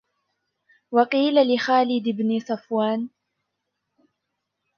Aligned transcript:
وَقِيلَ 0.91 1.53
لِخَالِدِ 1.55 2.03
بْنِ 2.09 2.39
صَفْوَانَ 2.39 3.09